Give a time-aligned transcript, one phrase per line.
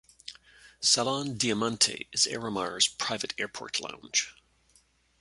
[0.79, 4.33] Salon Diamante is Aeromar's private airport lounge.